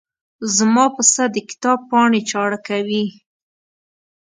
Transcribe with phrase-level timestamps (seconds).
[0.55, 3.05] زما پسه د کتاب پاڼې چاړه کوي.